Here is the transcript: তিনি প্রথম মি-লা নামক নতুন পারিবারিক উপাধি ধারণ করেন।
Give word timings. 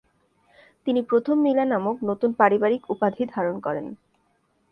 তিনি 0.87 1.01
প্রথম 1.01 1.35
মি-লা 1.43 1.65
নামক 1.65 1.97
নতুন 2.09 2.29
পারিবারিক 2.33 2.81
উপাধি 2.93 3.23
ধারণ 3.33 3.55
করেন। 3.59 3.85